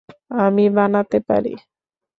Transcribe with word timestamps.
আমি 0.39 0.65
বানাতে 0.77 1.17
পারি। 1.27 1.53